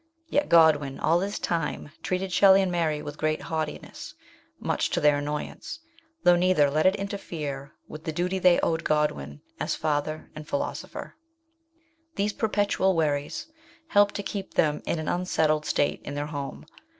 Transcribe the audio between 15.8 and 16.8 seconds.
in their home.